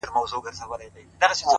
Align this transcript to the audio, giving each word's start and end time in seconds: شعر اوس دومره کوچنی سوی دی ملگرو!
شعر 0.05 0.17
اوس 0.17 0.31
دومره 0.31 0.51
کوچنی 0.51 0.67
سوی 0.79 0.89
دی 0.93 1.03
ملگرو! 1.05 1.49